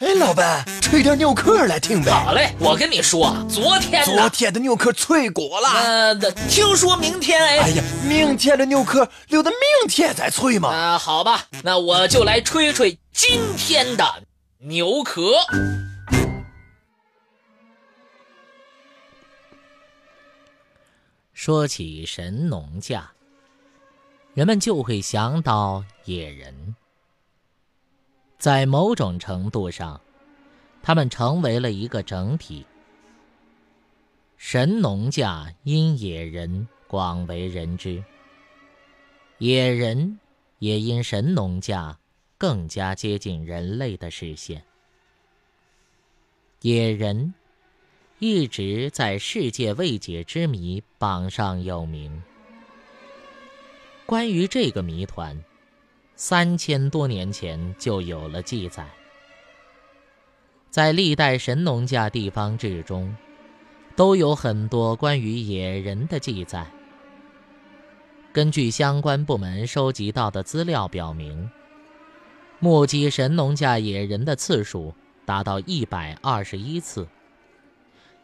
[0.00, 2.10] 哎，老板，吹点牛壳来听呗。
[2.10, 5.68] 好嘞，我跟你说，昨天昨天的牛壳脆果了。
[5.68, 6.14] 呃，
[6.48, 7.58] 听说明天哎。
[7.58, 10.70] 哎呀，明天的牛壳留到明天再吹嘛。
[10.70, 14.22] 啊，好吧，那我就来吹吹今天的
[14.60, 15.34] 牛壳。
[21.34, 23.10] 说起神农架，
[24.32, 26.74] 人们就会想到野人。
[28.40, 30.00] 在某种程度上，
[30.82, 32.64] 他们成为了一个整体。
[34.38, 38.02] 神农架因野人广为人知，
[39.36, 40.18] 野人
[40.58, 41.98] 也因神农架
[42.38, 44.64] 更加接近人类的视线。
[46.62, 47.34] 野人
[48.20, 52.22] 一直在世界未解之谜榜上有名。
[54.06, 55.38] 关于这个谜团。
[56.22, 58.86] 三千多年前就有了记载，
[60.68, 63.16] 在历代神农架地方志中，
[63.96, 66.66] 都有很多关于野人的记载。
[68.34, 71.50] 根据相关部门收集到的资料表明，
[72.58, 74.92] 目击神农架野人的次数
[75.24, 77.08] 达到一百二十一次，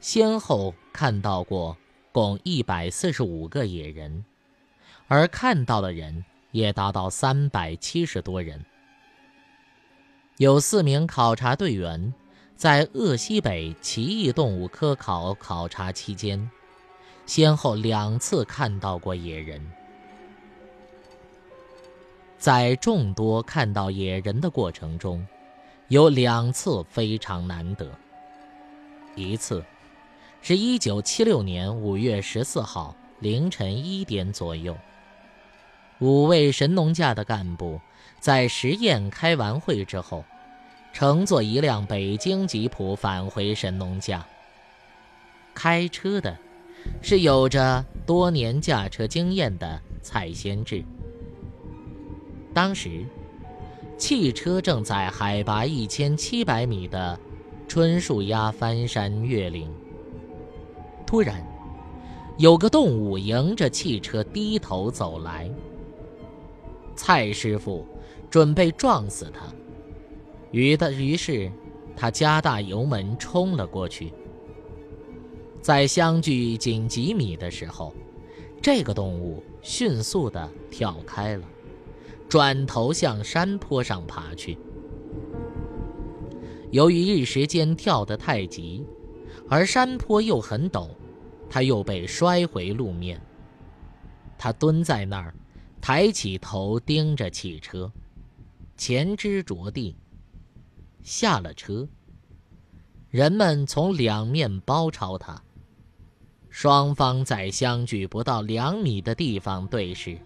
[0.00, 1.74] 先后看到过
[2.12, 4.22] 共一百四十五个野人，
[5.08, 6.26] 而看到的人。
[6.56, 8.64] 也达到三百七十多人。
[10.38, 12.14] 有四名考察队员
[12.56, 16.50] 在鄂西北奇异动物科考考察期间，
[17.26, 19.60] 先后两次看到过野人。
[22.38, 25.26] 在众多看到野人的过程中，
[25.88, 27.86] 有两次非常难得。
[29.14, 29.62] 一次，
[30.40, 34.74] 是一九七六年五月十四号凌晨一点左右。
[36.00, 37.80] 五位神农架的干部
[38.20, 40.24] 在实验开完会之后，
[40.92, 44.26] 乘坐一辆北京吉普返回神农架。
[45.54, 46.36] 开车的
[47.00, 50.84] 是有着多年驾车经验的蔡先志。
[52.52, 53.06] 当时，
[53.96, 57.18] 汽车正在海拔一千七百米的
[57.66, 59.72] 春树崖翻山越岭。
[61.06, 61.42] 突然，
[62.36, 65.50] 有个动物迎着汽车低头走来。
[66.96, 67.86] 蔡师傅
[68.30, 69.46] 准备撞死他，
[70.50, 71.52] 于的于是
[71.94, 74.12] 他加大油门冲了过去。
[75.60, 77.94] 在相距仅几米的时候，
[78.62, 81.44] 这个动物迅速地跳开了，
[82.28, 84.56] 转头向山坡上爬去。
[86.70, 88.84] 由于一时间跳得太急，
[89.48, 90.88] 而山坡又很陡，
[91.48, 93.20] 他又被摔回路面。
[94.38, 95.34] 他蹲在那儿。
[95.80, 97.90] 抬起头盯着汽车，
[98.76, 99.96] 前肢着地，
[101.02, 101.86] 下了车。
[103.08, 105.40] 人们从两面包抄他，
[106.50, 110.18] 双方在相距不到两米的地方对视。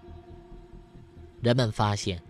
[1.40, 2.22] 人们发现，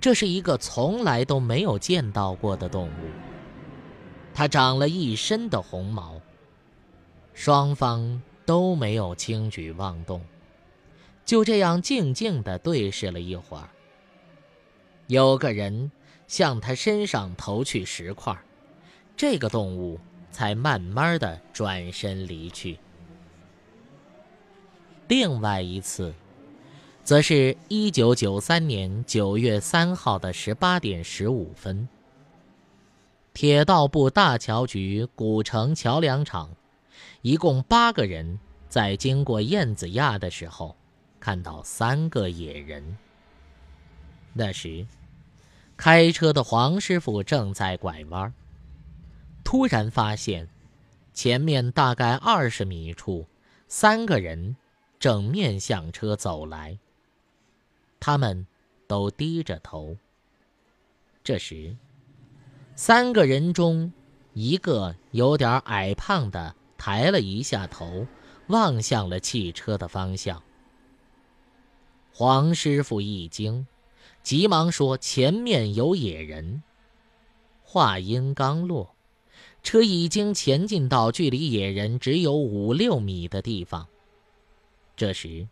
[0.00, 3.10] 这是一个从来都没有见到过的动物，
[4.32, 6.20] 它长了一身的红毛。
[7.32, 10.20] 双方都没有轻举妄动。
[11.24, 13.68] 就这样静静地对视了一会儿。
[15.06, 15.90] 有个人
[16.26, 18.36] 向他身上投去石块，
[19.16, 19.98] 这个动物
[20.30, 22.78] 才慢慢地转身离去。
[25.08, 26.14] 另外一次，
[27.02, 31.86] 则是一九九三年九月三号的十八点十五分，
[33.34, 36.50] 铁道部大桥局古城桥梁厂，
[37.20, 40.74] 一共八个人在经过燕子垭的时候。
[41.24, 42.98] 看到三个野人。
[44.34, 44.86] 那时，
[45.74, 48.30] 开车的黄师傅正在拐弯，
[49.42, 50.46] 突然发现，
[51.14, 53.26] 前面大概二十米处，
[53.68, 54.54] 三个人
[54.98, 56.78] 正面向车走来。
[57.98, 58.46] 他们
[58.86, 59.96] 都低着头。
[61.22, 61.74] 这时，
[62.76, 63.90] 三个人中，
[64.34, 68.06] 一个有点矮胖的抬了一下头，
[68.48, 70.42] 望向了汽车的方向。
[72.16, 73.66] 黄师傅一惊，
[74.22, 76.62] 急忙说：“前面有野人。”
[77.64, 78.94] 话音刚落，
[79.64, 83.88] 车已经前进到距离野人只有五六米的地方。
[84.94, 85.48] 这时，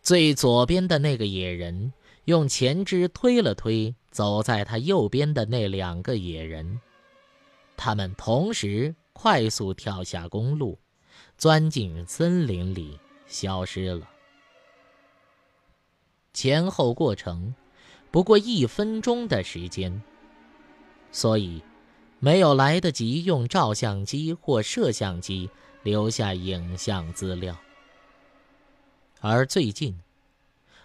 [0.00, 1.92] 最左边的那个野人
[2.26, 6.80] 用前肢推了推走在他右边的那两个野人，
[7.76, 10.78] 他们同时快速跳下公路，
[11.36, 14.08] 钻进森林里，消失了。
[16.40, 17.52] 前后过程
[18.12, 20.00] 不过一分钟的时间，
[21.10, 21.60] 所以
[22.20, 25.50] 没有来得及用照相机或摄像机
[25.82, 27.58] 留下影像资料。
[29.18, 29.98] 而最近，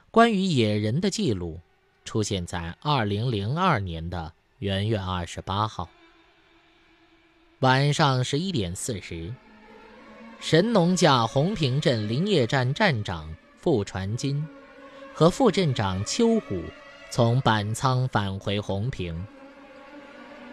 [0.09, 1.59] 关于野人的记录
[2.03, 5.87] 出现在二零零二年的元月二十八号
[7.59, 9.31] 晚上十一点四十。
[10.39, 14.43] 神农架红坪镇林业站站长傅传金
[15.13, 16.63] 和副镇长邱虎
[17.09, 19.25] 从板仓返回红平。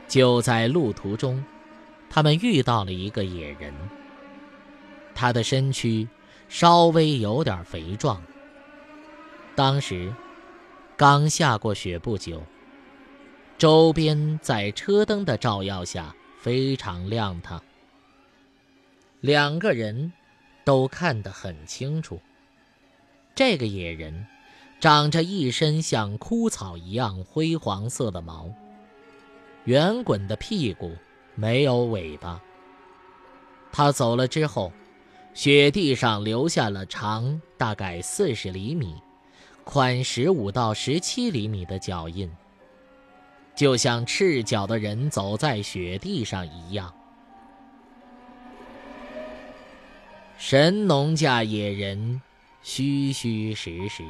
[0.06, 1.42] 就在路途中，
[2.10, 3.72] 他们遇到了一个野人。
[5.14, 6.08] 他的身躯
[6.48, 8.22] 稍微有点肥壮。
[9.54, 10.14] 当时
[10.96, 12.42] 刚下过雪不久，
[13.56, 17.62] 周边在车灯的照耀下非常亮堂。
[19.20, 20.12] 两个人
[20.64, 22.20] 都看得很清楚。
[23.34, 24.26] 这个野人
[24.80, 28.50] 长着一身像枯草一样灰黄色的毛，
[29.64, 30.96] 圆滚的屁股，
[31.34, 32.40] 没有尾巴。
[33.70, 34.72] 他走了之后，
[35.34, 38.94] 雪地上留下了长大概四十厘米、
[39.64, 42.30] 宽十五到十七厘米的脚印，
[43.54, 46.90] 就像赤脚的人走在雪地上一样。
[50.38, 52.22] 神农架野人，
[52.62, 54.02] 虚虚实实，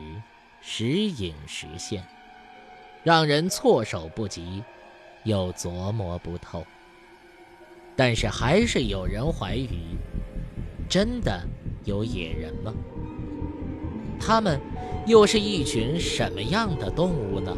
[0.61, 2.05] 时隐时现，
[3.03, 4.63] 让人措手不及，
[5.25, 6.65] 又琢磨不透。
[7.97, 9.97] 但是还是有人怀疑：
[10.89, 11.43] 真的
[11.85, 12.73] 有野人吗？
[14.21, 14.61] 他们
[15.07, 17.57] 又是一群什么样的动物呢？